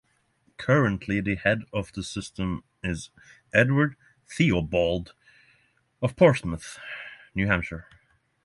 Currently, 0.57 1.21
the 1.21 1.35
head 1.35 1.61
of 1.71 1.93
the 1.93 2.01
System 2.01 2.63
is 2.83 3.11
Edward 3.53 3.95
Theobald 4.27 5.13
of 6.01 6.15
Portsmouth, 6.15 6.79
New 7.35 7.45
Hampshire. 7.45 7.85